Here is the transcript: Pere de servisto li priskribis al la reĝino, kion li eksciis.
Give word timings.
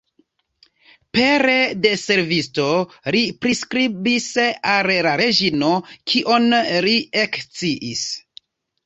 Pere 1.15 1.57
de 1.81 1.91
servisto 2.03 2.65
li 3.15 3.21
priskribis 3.45 4.29
al 4.77 4.89
la 5.09 5.13
reĝino, 5.23 5.71
kion 6.13 6.49
li 6.87 6.95
eksciis. 7.27 8.03